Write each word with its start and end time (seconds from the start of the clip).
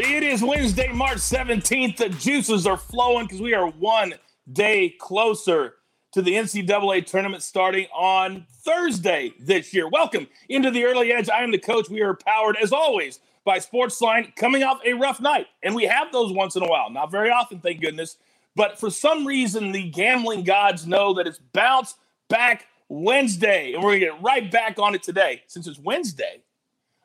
It 0.00 0.22
is 0.22 0.44
Wednesday, 0.44 0.92
March 0.92 1.16
17th. 1.16 1.96
The 1.96 2.08
juices 2.08 2.68
are 2.68 2.76
flowing 2.76 3.26
because 3.26 3.40
we 3.40 3.52
are 3.52 3.66
one 3.66 4.14
day 4.52 4.90
closer 4.90 5.74
to 6.12 6.22
the 6.22 6.34
NCAA 6.34 7.04
tournament 7.04 7.42
starting 7.42 7.88
on 7.92 8.46
Thursday 8.62 9.34
this 9.40 9.74
year. 9.74 9.88
Welcome 9.88 10.28
into 10.48 10.70
the 10.70 10.84
early 10.84 11.12
edge. 11.12 11.28
I 11.28 11.42
am 11.42 11.50
the 11.50 11.58
coach. 11.58 11.90
We 11.90 12.00
are 12.02 12.14
powered, 12.14 12.56
as 12.62 12.72
always, 12.72 13.18
by 13.44 13.58
Sportsline 13.58 14.36
coming 14.36 14.62
off 14.62 14.78
a 14.86 14.92
rough 14.92 15.20
night. 15.20 15.48
And 15.64 15.74
we 15.74 15.86
have 15.86 16.12
those 16.12 16.32
once 16.32 16.54
in 16.54 16.62
a 16.62 16.68
while. 16.68 16.90
Not 16.90 17.10
very 17.10 17.30
often, 17.30 17.58
thank 17.58 17.80
goodness. 17.80 18.18
But 18.54 18.78
for 18.78 18.90
some 18.90 19.26
reason, 19.26 19.72
the 19.72 19.90
gambling 19.90 20.44
gods 20.44 20.86
know 20.86 21.12
that 21.14 21.26
it's 21.26 21.40
bounce 21.52 21.96
back 22.28 22.68
Wednesday. 22.88 23.72
And 23.72 23.82
we're 23.82 23.98
going 23.98 24.00
to 24.00 24.06
get 24.06 24.22
right 24.22 24.48
back 24.48 24.78
on 24.78 24.94
it 24.94 25.02
today. 25.02 25.42
Since 25.48 25.66
it's 25.66 25.80
Wednesday, 25.80 26.42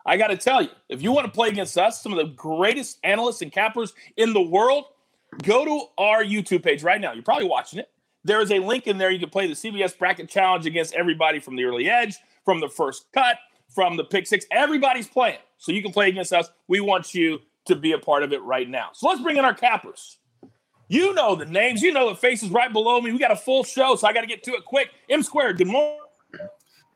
I 0.05 0.17
got 0.17 0.27
to 0.27 0.37
tell 0.37 0.61
you, 0.61 0.69
if 0.89 1.01
you 1.01 1.11
want 1.11 1.25
to 1.25 1.31
play 1.31 1.49
against 1.49 1.77
us, 1.77 2.01
some 2.01 2.11
of 2.11 2.17
the 2.17 2.33
greatest 2.33 2.99
analysts 3.03 3.41
and 3.41 3.51
cappers 3.51 3.93
in 4.17 4.33
the 4.33 4.41
world, 4.41 4.85
go 5.43 5.63
to 5.63 5.85
our 5.97 6.23
YouTube 6.23 6.63
page 6.63 6.83
right 6.83 6.99
now. 6.99 7.13
You're 7.13 7.23
probably 7.23 7.47
watching 7.47 7.79
it. 7.79 7.89
There 8.25 8.41
is 8.41 8.51
a 8.51 8.59
link 8.59 8.87
in 8.87 8.97
there. 8.97 9.11
You 9.11 9.19
can 9.19 9.29
play 9.29 9.47
the 9.47 9.53
CBS 9.53 9.97
Bracket 9.97 10.29
Challenge 10.29 10.65
against 10.65 10.93
everybody 10.93 11.39
from 11.39 11.55
the 11.55 11.63
early 11.65 11.89
edge, 11.89 12.17
from 12.45 12.59
the 12.59 12.69
first 12.69 13.05
cut, 13.13 13.37
from 13.69 13.97
the 13.97 14.03
pick 14.03 14.27
six. 14.27 14.45
Everybody's 14.51 15.07
playing. 15.07 15.39
So 15.57 15.71
you 15.71 15.81
can 15.81 15.91
play 15.91 16.09
against 16.09 16.33
us. 16.33 16.49
We 16.67 16.79
want 16.79 17.13
you 17.13 17.39
to 17.65 17.75
be 17.75 17.93
a 17.93 17.97
part 17.97 18.23
of 18.23 18.33
it 18.33 18.41
right 18.43 18.69
now. 18.69 18.89
So 18.93 19.07
let's 19.07 19.21
bring 19.21 19.37
in 19.37 19.45
our 19.45 19.53
cappers. 19.53 20.17
You 20.89 21.13
know 21.13 21.35
the 21.35 21.45
names. 21.45 21.81
You 21.81 21.93
know 21.93 22.09
the 22.09 22.15
faces 22.15 22.49
right 22.49 22.71
below 22.71 22.99
me. 23.01 23.11
We 23.11 23.17
got 23.17 23.31
a 23.31 23.35
full 23.35 23.63
show, 23.63 23.95
so 23.95 24.07
I 24.07 24.13
got 24.13 24.21
to 24.21 24.27
get 24.27 24.43
to 24.43 24.51
it 24.51 24.65
quick. 24.65 24.91
M 25.09 25.23
squared, 25.23 25.57
good 25.57 25.67
morning. 25.67 26.02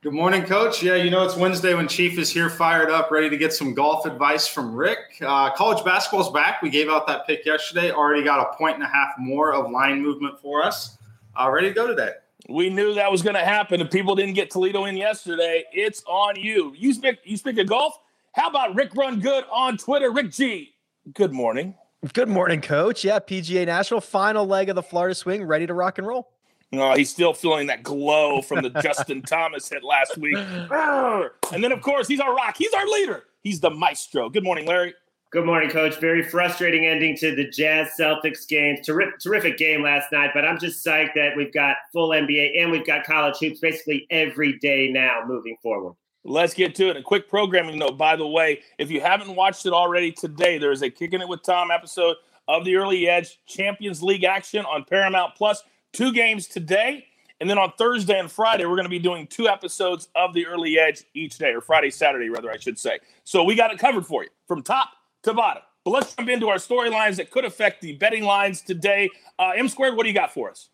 Good 0.02 0.14
morning, 0.14 0.44
Coach. 0.44 0.84
Yeah, 0.84 0.94
you 0.94 1.10
know 1.10 1.26
it's 1.26 1.36
Wednesday 1.36 1.74
when 1.74 1.88
Chief 1.88 2.20
is 2.20 2.30
here, 2.30 2.52
fired 2.52 2.92
up, 2.92 3.10
ready 3.10 3.32
to 3.32 3.38
get 3.38 3.52
some 3.52 3.74
golf 3.74 4.06
advice 4.06 4.48
from 4.48 4.76
Rick. 4.76 5.00
Uh, 5.26 5.52
college 5.56 5.84
basketball's 5.84 6.32
back. 6.32 6.62
We 6.62 6.70
gave 6.70 6.88
out 6.88 7.08
that 7.08 7.26
pick 7.26 7.44
yesterday. 7.48 7.90
Already 7.90 8.24
got 8.24 8.40
a 8.40 8.56
point 8.56 8.76
and 8.76 8.84
a 8.84 8.88
half 8.88 9.16
more 9.18 9.56
of 9.56 9.72
line 9.72 10.04
movement 10.04 10.40
for 10.40 10.62
us. 10.64 11.00
Uh, 11.36 11.50
ready 11.50 11.70
to 11.70 11.74
go 11.74 11.88
today. 11.88 12.12
We 12.48 12.70
knew 12.70 12.94
that 12.94 13.12
was 13.12 13.24
going 13.24 13.38
to 13.38 13.44
happen. 13.44 13.82
If 13.82 13.90
people 13.90 14.14
didn't 14.14 14.36
get 14.36 14.52
Toledo 14.52 14.86
in 14.86 14.98
yesterday, 14.98 15.64
it's 15.74 16.04
on 16.06 16.36
you. 16.36 16.76
You 16.78 16.94
speak. 16.94 17.18
You 17.24 17.36
speak 17.36 17.58
of 17.58 17.66
golf. 17.66 17.98
How 18.34 18.50
about 18.50 18.76
Rick 18.76 18.96
Run 18.96 19.20
Good 19.20 19.46
on 19.52 19.78
Twitter? 19.78 20.12
Rick 20.12 20.32
G. 20.32 20.76
Good 21.16 21.34
morning. 21.34 21.74
Good 22.14 22.30
morning, 22.30 22.62
Coach. 22.62 23.04
Yeah, 23.04 23.18
PGA 23.18 23.66
National 23.66 24.02
final 24.02 24.46
leg 24.46 24.70
of 24.70 24.76
the 24.76 24.84
Florida 24.84 25.16
Swing, 25.16 25.44
ready 25.44 25.66
to 25.66 25.74
rock 25.74 25.98
and 25.98 26.06
roll. 26.06 26.30
Oh, 26.74 26.96
he's 26.96 27.10
still 27.10 27.34
feeling 27.34 27.68
that 27.68 27.84
glow 27.84 28.42
from 28.42 28.62
the 28.62 28.70
Justin 28.82 29.22
Thomas 29.26 29.70
hit 29.70 29.84
last 29.84 30.18
week. 30.18 30.38
And 31.54 31.64
then, 31.64 31.72
of 31.72 31.82
course, 31.82 32.08
he's 32.08 32.20
our 32.20 32.36
rock. 32.36 32.56
He's 32.58 32.74
our 32.74 32.86
leader. 32.86 33.24
He's 33.42 33.62
the 33.62 33.70
maestro. 33.70 34.30
Good 34.30 34.44
morning, 34.44 34.66
Larry. 34.66 34.94
Good 35.32 35.46
morning, 35.46 35.70
Coach. 35.70 35.98
Very 36.00 36.22
frustrating 36.24 36.86
ending 36.86 37.16
to 37.18 37.36
the 37.36 37.50
Jazz 37.50 37.90
Celtics 37.98 38.48
game. 38.48 38.78
Terrific, 38.84 39.20
terrific 39.20 39.58
game 39.58 39.82
last 39.82 40.12
night, 40.12 40.32
but 40.34 40.46
I'm 40.46 40.60
just 40.60 40.86
psyched 40.86 41.14
that 41.16 41.36
we've 41.38 41.54
got 41.54 41.78
full 41.94 42.10
NBA 42.10 42.62
and 42.62 42.70
we've 42.72 42.86
got 42.86 43.06
college 43.06 43.38
hoops 43.40 43.60
basically 43.62 44.06
every 44.10 44.58
day 44.60 44.92
now 44.92 45.22
moving 45.26 45.56
forward. 45.64 45.96
Let's 46.24 46.54
get 46.54 46.76
to 46.76 46.90
it. 46.90 46.98
A 46.98 47.02
quick 47.02 47.30
programming 47.30 47.80
note, 47.80 47.98
by 47.98 48.18
the 48.18 48.28
way, 48.28 48.62
if 48.78 48.92
you 48.92 49.00
haven't 49.00 49.34
watched 49.34 49.66
it 49.66 49.74
already 49.74 50.12
today, 50.12 50.58
there 50.58 50.72
is 50.72 50.82
a 50.82 50.90
Kicking 50.90 51.22
It 51.22 51.28
with 51.30 51.44
Tom 51.44 51.72
episode 51.72 52.18
of 52.48 52.66
the 52.66 52.76
Early 52.76 53.08
Edge 53.08 53.40
Champions 53.46 54.04
League 54.04 54.24
action 54.26 54.66
on 54.66 54.84
Paramount 54.84 55.36
Plus 55.36 55.64
two 55.94 56.12
games 56.12 56.48
today. 56.48 57.06
And 57.40 57.50
then 57.50 57.58
on 57.58 57.72
Thursday 57.78 58.20
and 58.20 58.32
Friday, 58.32 58.66
we're 58.66 58.76
going 58.76 58.86
to 58.86 58.90
be 58.90 59.00
doing 59.00 59.28
two 59.28 59.48
episodes 59.48 60.08
of 60.16 60.34
the 60.34 60.48
early 60.48 60.80
edge 60.80 61.04
each 61.14 61.38
day, 61.38 61.52
or 61.52 61.62
Friday, 61.62 61.92
Saturday, 61.92 62.30
rather, 62.30 62.50
I 62.50 62.58
should 62.58 62.80
say. 62.80 63.00
So 63.26 63.44
we 63.44 63.56
got 63.56 63.72
it 63.72 63.78
covered 63.78 64.08
for 64.08 64.24
you 64.24 64.30
from 64.48 64.64
top 64.64 64.90
to 65.24 65.34
bottom. 65.34 65.62
But 65.84 65.92
let's 65.92 66.16
jump 66.16 66.30
into 66.30 66.50
our 66.50 66.58
storylines 66.58 67.16
that 67.18 67.30
could 67.30 67.46
affect 67.46 67.82
the 67.82 67.94
betting 67.94 68.24
lines 68.24 68.62
today. 68.62 69.10
Uh, 69.38 69.52
M 69.56 69.70
squared, 69.70 69.96
what 69.96 70.04
do 70.04 70.10
you 70.10 70.16
got 70.16 70.34
for 70.34 70.50
us? 70.50 70.70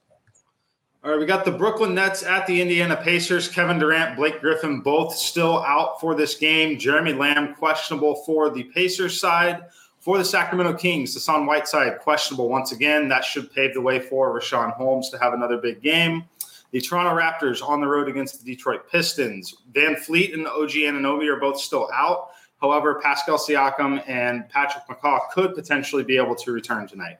All 1.03 1.11
right, 1.11 1.19
we 1.19 1.25
got 1.25 1.43
the 1.43 1.51
Brooklyn 1.51 1.93
Nets 1.93 2.23
at 2.23 2.47
the 2.47 2.61
Indiana 2.61 2.95
Pacers. 2.95 3.49
Kevin 3.49 3.77
Durant, 3.77 4.15
Blake 4.15 4.39
Griffin, 4.39 4.79
both 4.79 5.13
still 5.13 5.61
out 5.63 5.99
for 5.99 6.15
this 6.15 6.35
game. 6.35 6.79
Jeremy 6.79 7.11
Lamb 7.11 7.55
questionable 7.55 8.23
for 8.23 8.49
the 8.49 8.63
Pacers 8.63 9.19
side. 9.19 9.63
For 10.03 10.17
the 10.17 10.25
Sacramento 10.25 10.73
Kings, 10.73 11.13
Hassan 11.13 11.45
Whiteside 11.45 11.99
questionable 11.99 12.49
once 12.49 12.73
again. 12.73 13.07
That 13.07 13.23
should 13.23 13.53
pave 13.53 13.73
the 13.73 13.79
way 13.79 14.01
for 14.01 14.37
Richaun 14.37 14.73
Holmes 14.73 15.09
to 15.11 15.17
have 15.17 15.31
another 15.31 15.55
big 15.55 15.81
game. 15.81 16.25
The 16.71 16.81
Toronto 16.81 17.15
Raptors 17.15 17.65
on 17.65 17.79
the 17.79 17.87
road 17.87 18.09
against 18.09 18.43
the 18.43 18.53
Detroit 18.53 18.91
Pistons. 18.91 19.55
VanVleet 19.71 20.33
and 20.33 20.45
OG 20.45 20.71
Anunoby 20.71 21.33
are 21.33 21.39
both 21.39 21.57
still 21.57 21.89
out. 21.93 22.31
However, 22.59 22.99
Pascal 23.01 23.37
Siakam 23.37 24.03
and 24.05 24.49
Patrick 24.49 24.83
McCaw 24.89 25.21
could 25.31 25.55
potentially 25.55 26.03
be 26.03 26.17
able 26.17 26.35
to 26.35 26.51
return 26.51 26.85
tonight. 26.85 27.19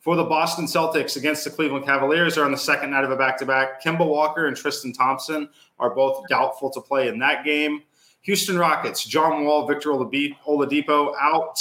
For 0.00 0.16
the 0.16 0.24
Boston 0.24 0.64
Celtics 0.64 1.18
against 1.18 1.44
the 1.44 1.50
Cleveland 1.50 1.84
Cavaliers 1.84 2.38
are 2.38 2.46
on 2.46 2.52
the 2.52 2.56
second 2.56 2.90
night 2.90 3.04
of 3.04 3.10
a 3.10 3.16
back-to-back. 3.16 3.82
Kemba 3.82 4.08
Walker 4.08 4.46
and 4.46 4.56
Tristan 4.56 4.94
Thompson 4.94 5.50
are 5.78 5.94
both 5.94 6.26
doubtful 6.30 6.70
to 6.70 6.80
play 6.80 7.08
in 7.08 7.18
that 7.18 7.44
game. 7.44 7.82
Houston 8.22 8.56
Rockets, 8.56 9.04
John 9.04 9.44
Wall, 9.44 9.66
Victor 9.68 9.90
Oladipo 9.90 11.12
out. 11.20 11.60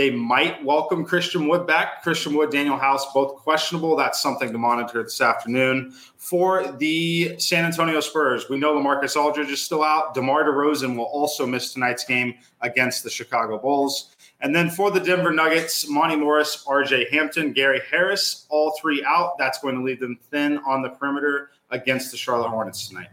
They 0.00 0.08
might 0.08 0.64
welcome 0.64 1.04
Christian 1.04 1.46
Wood 1.46 1.66
back. 1.66 2.02
Christian 2.02 2.32
Wood, 2.32 2.48
Danuel 2.48 2.80
House, 2.80 3.12
both 3.12 3.36
questionable. 3.36 3.96
That's 3.96 4.18
something 4.18 4.50
to 4.50 4.56
monitor 4.56 5.02
this 5.02 5.20
afternoon. 5.20 5.92
For 6.16 6.72
the 6.78 7.38
San 7.38 7.66
Antonio 7.66 8.00
Spurs, 8.00 8.48
we 8.48 8.56
know 8.56 8.72
Lamarcus 8.72 9.14
Aldridge 9.14 9.50
is 9.50 9.60
still 9.60 9.84
out. 9.84 10.14
DeMar 10.14 10.44
DeRozan 10.44 10.96
will 10.96 11.04
also 11.04 11.44
miss 11.44 11.74
tonight's 11.74 12.06
game 12.06 12.32
against 12.62 13.04
the 13.04 13.10
Chicago 13.10 13.58
Bulls. 13.58 14.16
And 14.40 14.56
then 14.56 14.70
for 14.70 14.90
the 14.90 15.00
Denver 15.00 15.34
Nuggets, 15.34 15.86
Monte 15.86 16.16
Morris, 16.16 16.64
RJ 16.66 17.10
Hampton, 17.10 17.52
Gary 17.52 17.82
Harris, 17.90 18.46
all 18.48 18.74
three 18.80 19.04
out. 19.04 19.36
That's 19.36 19.58
going 19.58 19.74
to 19.74 19.82
leave 19.82 20.00
them 20.00 20.18
thin 20.30 20.60
on 20.66 20.80
the 20.80 20.88
perimeter 20.88 21.50
against 21.72 22.10
the 22.10 22.16
Charlotte 22.16 22.48
Hornets 22.48 22.88
tonight. 22.88 23.08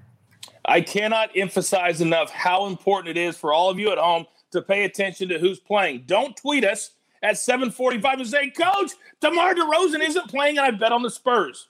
I 0.64 0.80
cannot 0.80 1.32
emphasize 1.36 2.00
enough 2.00 2.32
how 2.32 2.68
important 2.68 3.18
it 3.18 3.20
is 3.20 3.36
for 3.36 3.52
all 3.52 3.70
of 3.70 3.78
you 3.78 3.92
at 3.92 3.98
home 3.98 4.26
to 4.52 4.62
pay 4.62 4.86
attention 4.86 5.30
to 5.30 5.40
who's 5.40 5.60
playing. 5.60 6.04
Don't 6.06 6.36
tweet 6.36 6.64
us 6.64 6.92
at 7.22 7.38
745 7.38 8.20
and 8.20 8.28
say, 8.28 8.50
Coach, 8.50 8.92
DeMar 9.22 9.56
DeRozan 9.56 10.08
isn't 10.08 10.30
playing 10.30 10.58
and 10.58 10.66
I 10.66 10.72
bet 10.72 10.92
on 10.92 11.04
the 11.04 11.10
Spurs. 11.10 11.68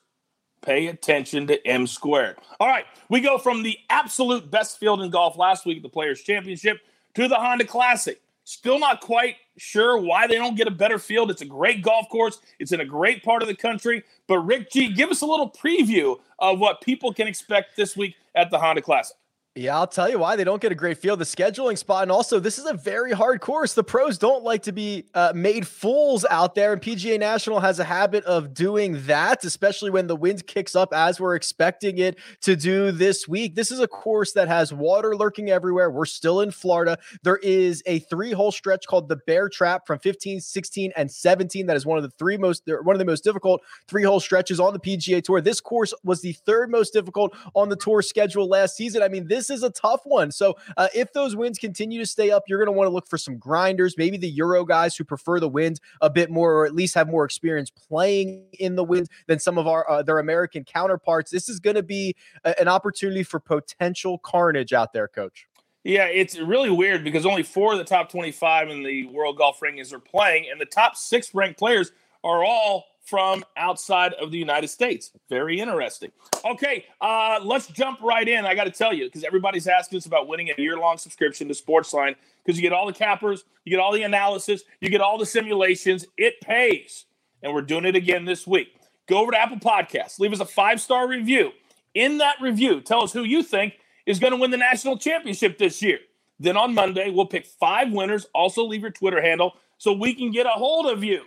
Pay 0.62 0.88
attention 0.88 1.48
to 1.48 1.66
M 1.68 1.88
squared. 1.88 2.38
All 2.60 2.68
right, 2.68 2.86
we 3.10 3.22
go 3.22 3.38
from 3.38 3.64
the 3.64 3.78
absolute 3.90 4.50
best 4.50 4.80
field 4.80 5.02
in 5.02 5.10
golf 5.12 5.38
last 5.38 5.66
week 5.66 5.78
at 5.78 5.84
the 5.84 5.90
Players' 5.90 6.22
Championship 6.22 6.80
to 7.14 7.28
the 7.28 7.36
Honda 7.36 7.66
Classic. 7.66 8.22
Still 8.44 8.80
not 8.80 9.02
quite 9.02 9.36
sure 9.58 9.98
why 9.98 10.26
they 10.26 10.36
don't 10.36 10.56
get 10.56 10.68
a 10.68 10.72
better 10.72 10.98
field. 10.98 11.30
It's 11.30 11.42
a 11.42 11.46
great 11.46 11.82
golf 11.82 12.08
course. 12.09 12.40
It's 12.59 12.72
in 12.72 12.80
a 12.80 12.86
great 12.86 13.22
part 13.24 13.42
of 13.42 13.50
the 13.50 13.56
country. 13.56 14.04
But 14.28 14.40
Rick 14.40 14.72
G, 14.72 14.94
give 14.94 15.09
us 15.09 15.22
a 15.22 15.26
little 15.26 15.52
preview 15.52 16.18
of 16.40 16.59
what 16.59 16.82
people 16.82 17.14
can 17.14 17.28
expect 17.28 17.76
this 17.76 17.98
week 17.98 18.16
at 18.36 18.50
the 18.50 18.58
Honda 18.58 18.82
Classic. 18.82 19.18
Yeah, 19.57 19.75
I'll 19.75 19.88
tell 19.88 20.07
you 20.07 20.19
why 20.19 20.35
they 20.35 20.44
don't 20.44 20.62
get 20.62 20.72
a 20.72 20.75
great 20.75 21.00
field. 21.00 21.18
The 21.18 21.25
scheduling 21.25 21.79
spot, 21.79 22.03
and 22.03 22.12
also 22.12 22.40
this 22.40 22.59
is 22.59 22.68
a 22.68 22.75
very 22.75 23.12
hard 23.12 23.41
course. 23.41 23.73
The 23.73 23.84
pros 23.84 24.19
don't 24.19 24.44
like 24.44 24.62
to 24.63 24.72
be 24.72 25.06
uh, 25.16 25.34
made 25.34 25.66
fools 25.66 26.25
out 26.29 26.53
there, 26.53 26.73
and 26.73 26.81
PGA 26.81 27.19
National 27.19 27.59
has 27.59 27.79
a 27.79 27.84
habit 27.84 28.23
of 28.25 28.53
doing 28.53 29.07
that, 29.07 29.44
especially 29.44 29.90
when 29.90 30.06
the 30.06 30.16
wind 30.16 30.46
kicks 30.46 30.75
up 30.75 30.94
as 30.94 31.19
we're 31.19 31.34
expecting 31.34 31.97
it 31.97 32.19
to 32.41 32.56
do 32.56 32.91
this 32.91 33.28
week. 33.28 33.56
This 33.56 33.72
is 33.72 33.79
a 33.79 33.88
course 33.88 34.34
that 34.34 34.47
has 34.47 34.72
water 34.72 35.16
lurking 35.16 35.50
everywhere. 35.50 35.90
We're 35.90 36.06
still 36.06 36.41
in 36.41 36.51
Florida. 36.51 37.00
There 37.23 37.38
is 37.38 37.81
a 37.88 37.97
three-hole 37.97 38.51
stretch 38.51 38.85
called 38.85 39.09
the 39.09 39.17
Bear 39.25 39.50
Trap 39.50 39.88
from 39.88 39.97
15, 39.97 40.40
16, 40.40 40.91
and 40.96 41.12
17. 41.12 41.66
That 41.66 41.75
is 41.75 41.85
one 41.85 41.97
of 41.97 42.03
the 42.03 42.12
three 42.19 42.38
most 42.38 42.62
one 42.84 42.96
of 42.96 43.00
the 43.00 43.06
most 43.06 43.23
difficult 43.23 43.63
three-hole 43.88 44.19
stretches 44.19 44.59
on 44.59 44.73
the 44.73 44.79
PGA 44.79 45.23
Tour. 45.23 45.41
This 45.41 45.59
course 45.59 45.96
was 46.03 46.22
the 46.22 46.34
third 46.34 46.69
most 46.69 46.94
difficult 46.94 47.35
on 47.56 47.69
the 47.69 47.75
tour 47.75 48.03
schedule 48.03 48.47
last 48.47 48.78
season. 48.78 49.01
I 49.01 49.07
mean, 49.07 49.28
this 49.28 49.47
this 49.47 49.58
is 49.58 49.63
a 49.63 49.69
tough 49.69 50.02
one. 50.06 50.31
So 50.31 50.58
uh, 50.78 50.88
if 50.94 51.14
those 51.14 51.35
winds 51.35 51.58
continue 51.59 51.99
to 51.99 52.05
stay 52.05 52.32
up, 52.32 52.44
you're 52.47 52.59
going 52.59 52.73
to 52.73 52.78
want 52.78 52.88
to 52.88 52.94
look 52.94 53.08
for 53.08 53.17
some 53.17 53.38
grinders, 53.38 53.97
maybe 53.97 54.17
the 54.17 54.29
Euro 54.29 54.66
guys 54.66 54.96
who 54.96 55.03
prefer 55.03 55.40
the 55.40 55.49
wind 55.49 55.79
a 56.02 56.09
bit 56.09 56.29
more, 56.29 56.53
or 56.53 56.66
at 56.66 56.76
least 56.76 56.96
have 56.96 57.08
more 57.08 57.26
experience 57.26 57.70
playing 57.70 58.46
in 58.59 58.76
the 58.76 58.84
wind 58.84 59.09
than 59.28 59.40
some 59.40 59.58
of 59.58 59.67
our 59.67 59.90
uh, 59.90 60.03
their 60.03 60.20
American 60.20 60.64
counterparts. 60.64 61.32
This 61.32 61.49
is 61.49 61.59
going 61.59 61.76
to 61.76 61.84
be 61.84 62.16
a, 62.44 62.59
an 62.59 62.67
opportunity 62.67 63.23
for 63.23 63.40
potential 63.40 64.17
carnage 64.20 64.73
out 64.73 64.94
there, 64.94 65.08
Coach. 65.08 65.47
Yeah, 65.84 66.08
it's 66.08 66.38
really 66.38 66.70
weird 66.70 67.03
because 67.03 67.26
only 67.26 67.44
four 67.44 67.72
of 67.72 67.78
the 67.78 67.85
top 67.85 68.11
25 68.11 68.70
in 68.70 68.84
the 68.84 69.05
world 69.05 69.38
golf 69.38 69.59
rankings 69.61 69.94
are 69.94 69.99
playing, 69.99 70.47
and 70.52 70.59
the 70.59 70.66
top 70.66 70.97
six 70.97 71.34
ranked 71.34 71.58
players 71.58 71.91
are 72.23 72.44
all 72.44 72.85
from 73.08 73.44
outside 73.56 74.14
of 74.14 74.32
the 74.32 74.38
United 74.38 74.68
States. 74.68 75.12
Very 75.30 75.59
interesting. 75.59 76.12
Okay, 76.44 76.86
uh, 77.00 77.40
let's 77.42 77.68
jump 77.68 78.02
right 78.02 78.28
in. 78.28 78.46
I 78.46 78.54
got 78.54 78.66
to 78.66 78.72
tell 78.72 78.94
you, 78.94 79.06
because 79.06 79.24
everybody's 79.24 79.68
asking 79.68 79.98
us 79.98 80.06
about 80.06 80.28
winning 80.28 80.50
a 80.50 80.62
year 80.62 80.78
long 80.78 80.98
subscription 80.98 81.48
to 81.48 81.54
Sportsline, 81.54 82.16
because 82.44 82.58
you 82.58 82.62
get 82.62 82.74
all 82.74 82.86
the 82.86 82.94
cappers, 82.94 83.46
you 83.64 83.70
get 83.70 83.80
all 83.80 83.94
the 83.94 84.04
analysis, 84.04 84.64
you 84.82 84.90
get 84.90 85.00
all 85.00 85.18
the 85.18 85.26
simulations. 85.26 86.06
It 86.18 86.42
pays. 86.42 87.06
And 87.42 87.54
we're 87.54 87.62
doing 87.62 87.86
it 87.86 87.96
again 87.96 88.26
this 88.26 88.46
week. 88.46 88.76
Go 89.08 89.20
over 89.20 89.32
to 89.32 89.40
Apple 89.40 89.58
Podcasts, 89.58 90.20
leave 90.20 90.34
us 90.34 90.42
a 90.42 90.46
five 90.46 90.82
star 90.82 91.08
review. 91.08 91.52
In 91.94 92.18
that 92.18 92.36
review, 92.42 92.82
tell 92.82 93.04
us 93.04 93.14
who 93.14 93.24
you 93.24 93.42
think 93.42 93.80
is 94.06 94.20
going 94.20 94.34
to 94.34 94.38
win 94.38 94.52
the 94.52 94.58
national 94.58 94.98
championship 94.98 95.58
this 95.58 95.82
year. 95.82 96.00
Then 96.40 96.58
on 96.58 96.74
Monday, 96.74 97.09
we'll 97.09 97.26
pick 97.26 97.46
five 97.46 97.92
winners. 97.92 98.28
Also, 98.34 98.64
leave 98.64 98.82
your 98.82 98.92
Twitter 98.92 99.22
handle 99.22 99.54
so 99.78 99.94
we 99.94 100.14
can 100.14 100.32
get 100.32 100.46
a 100.46 100.50
hold 100.50 100.88
of 100.88 101.04
you. 101.04 101.24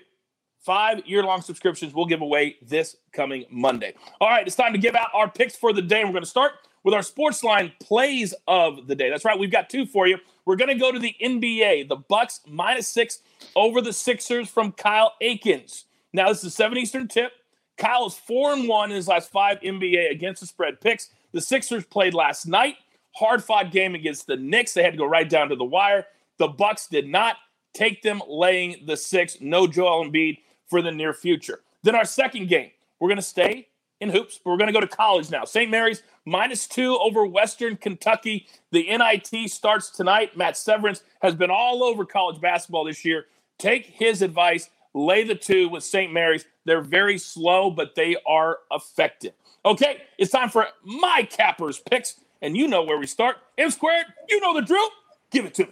Five 0.60 1.06
year 1.06 1.22
long 1.22 1.40
subscriptions 1.40 1.94
we'll 1.94 2.06
give 2.06 2.20
away 2.20 2.56
this 2.60 2.96
coming 3.12 3.46
Monday. 3.50 3.94
All 4.20 4.28
right, 4.28 4.46
it's 4.46 4.56
time 4.56 4.72
to 4.72 4.78
give 4.78 4.94
out 4.94 5.08
our 5.14 5.28
picks 5.28 5.56
for 5.56 5.72
the 5.72 5.80
day. 5.80 6.04
We're 6.04 6.12
going 6.12 6.22
to 6.22 6.28
start 6.28 6.52
with 6.84 6.92
our 6.92 7.02
sports 7.02 7.42
line 7.42 7.72
plays 7.80 8.34
of 8.46 8.86
the 8.86 8.94
day. 8.94 9.08
That's 9.08 9.24
right, 9.24 9.38
we've 9.38 9.50
got 9.50 9.70
two 9.70 9.86
for 9.86 10.06
you. 10.06 10.18
We're 10.44 10.56
going 10.56 10.68
to 10.68 10.74
go 10.74 10.92
to 10.92 10.98
the 10.98 11.14
NBA, 11.22 11.88
the 11.88 11.96
Bucks 11.96 12.40
minus 12.46 12.88
six 12.88 13.20
over 13.56 13.80
the 13.80 13.92
Sixers 13.92 14.48
from 14.48 14.72
Kyle 14.72 15.14
Akins. 15.22 15.86
Now, 16.12 16.28
this 16.28 16.38
is 16.38 16.44
a 16.44 16.50
7 16.50 16.76
Eastern 16.76 17.08
tip. 17.08 17.32
Kyle 17.78 18.06
is 18.06 18.14
4 18.14 18.52
and 18.54 18.68
1 18.68 18.90
in 18.90 18.96
his 18.96 19.08
last 19.08 19.30
five 19.30 19.60
NBA 19.60 20.10
against 20.10 20.40
the 20.40 20.46
spread 20.46 20.80
picks. 20.80 21.08
The 21.32 21.40
Sixers 21.40 21.84
played 21.86 22.14
last 22.14 22.46
night. 22.46 22.76
Hard 23.16 23.42
fought 23.42 23.72
game 23.72 23.94
against 23.94 24.26
the 24.26 24.36
Knicks. 24.36 24.74
They 24.74 24.82
had 24.82 24.92
to 24.92 24.98
go 24.98 25.06
right 25.06 25.28
down 25.28 25.48
to 25.48 25.56
the 25.56 25.64
wire. 25.64 26.06
The 26.38 26.48
Bucks 26.48 26.86
did 26.86 27.08
not 27.08 27.36
take 27.72 28.02
them 28.02 28.20
laying 28.28 28.84
the 28.86 28.96
six. 28.96 29.38
No 29.40 29.66
Joel 29.66 30.04
Embiid 30.04 30.38
for 30.70 30.81
the 30.81 30.93
near 30.93 31.12
future. 31.12 31.61
Then 31.82 31.94
our 31.94 32.05
second 32.05 32.49
game, 32.49 32.70
we're 32.99 33.08
going 33.08 33.17
to 33.17 33.22
stay 33.22 33.69
in 34.00 34.08
hoops, 34.08 34.38
but 34.43 34.50
we're 34.50 34.56
going 34.56 34.69
to 34.69 34.72
go 34.72 34.81
to 34.81 34.87
college 34.87 35.31
now. 35.31 35.44
St. 35.44 35.70
Mary's 35.70 36.02
minus 36.25 36.67
two 36.67 36.96
over 36.99 37.26
Western 37.26 37.76
Kentucky. 37.76 38.46
The 38.70 38.84
NIT 38.84 39.50
starts 39.50 39.90
tonight. 39.90 40.37
Matt 40.37 40.56
Severance 40.56 41.02
has 41.20 41.34
been 41.34 41.50
all 41.50 41.82
over 41.82 42.05
college 42.05 42.40
basketball 42.40 42.84
this 42.84 43.05
year. 43.05 43.26
Take 43.58 43.87
his 43.87 44.22
advice, 44.22 44.70
lay 44.94 45.25
the 45.25 45.34
two 45.34 45.69
with 45.69 45.84
St. 45.84 46.12
Mary's. 46.12 46.46
They're 46.64 46.81
very 46.81 47.19
slow, 47.19 47.70
but 47.70 47.94
they 47.94 48.17
are 48.26 48.58
effective. 48.70 49.32
Okay, 49.64 50.02
it's 50.17 50.31
time 50.31 50.49
for 50.49 50.69
my 50.82 51.26
cappers 51.28 51.78
picks, 51.78 52.14
and 52.40 52.56
you 52.56 52.69
know 52.69 52.82
where 52.82 52.96
we 52.96 53.06
start. 53.06 53.37
M 53.58 53.70
squared, 53.70 54.06
you 54.28 54.40
know 54.40 54.55
the 54.55 54.62
drill. 54.62 54.88
Give 55.31 55.44
it 55.44 55.55
to 55.55 55.64
me. 55.64 55.70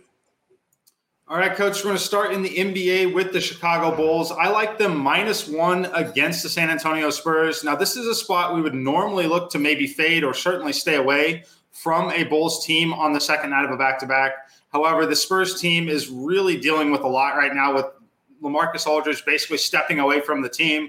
All 1.30 1.36
right, 1.36 1.54
coach, 1.54 1.84
we're 1.84 1.90
going 1.90 1.98
to 1.98 2.02
start 2.02 2.32
in 2.32 2.40
the 2.40 2.48
NBA 2.48 3.12
with 3.12 3.34
the 3.34 3.40
Chicago 3.42 3.94
Bulls. 3.94 4.32
I 4.32 4.48
like 4.48 4.78
them 4.78 4.96
minus 4.96 5.46
one 5.46 5.84
against 5.92 6.42
the 6.42 6.48
San 6.48 6.70
Antonio 6.70 7.10
Spurs. 7.10 7.62
Now, 7.62 7.76
this 7.76 7.98
is 7.98 8.06
a 8.06 8.14
spot 8.14 8.54
we 8.54 8.62
would 8.62 8.74
normally 8.74 9.26
look 9.26 9.50
to 9.50 9.58
maybe 9.58 9.86
fade 9.86 10.24
or 10.24 10.32
certainly 10.32 10.72
stay 10.72 10.94
away 10.94 11.44
from 11.70 12.10
a 12.12 12.24
Bulls 12.24 12.64
team 12.64 12.94
on 12.94 13.12
the 13.12 13.20
second 13.20 13.50
night 13.50 13.66
of 13.66 13.70
a 13.70 13.76
back 13.76 13.98
to 13.98 14.06
back. 14.06 14.48
However, 14.72 15.04
the 15.04 15.14
Spurs 15.14 15.60
team 15.60 15.90
is 15.90 16.08
really 16.08 16.56
dealing 16.56 16.90
with 16.90 17.02
a 17.02 17.08
lot 17.08 17.36
right 17.36 17.54
now 17.54 17.74
with 17.74 17.84
Lamarcus 18.42 18.86
Aldridge 18.86 19.22
basically 19.26 19.58
stepping 19.58 20.00
away 20.00 20.22
from 20.22 20.40
the 20.40 20.48
team. 20.48 20.88